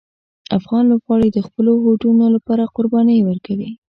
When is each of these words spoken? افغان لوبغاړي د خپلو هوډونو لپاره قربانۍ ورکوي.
افغان 0.57 0.83
لوبغاړي 0.89 1.29
د 1.33 1.39
خپلو 1.47 1.71
هوډونو 1.83 2.25
لپاره 2.35 2.71
قربانۍ 2.75 3.19
ورکوي. 3.23 3.69